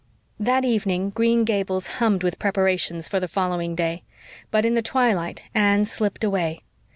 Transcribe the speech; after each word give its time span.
That 0.39 0.65
evening 0.65 1.11
Green 1.11 1.45
Gables 1.45 1.85
hummed 2.01 2.23
with 2.23 2.39
preparations 2.39 3.07
for 3.07 3.19
the 3.19 3.27
following 3.27 3.75
day; 3.75 4.01
but 4.49 4.65
in 4.65 4.73
the 4.73 4.81
twilight 4.81 5.43
Anne 5.53 5.85
slipped 5.85 6.23
away. 6.23 6.61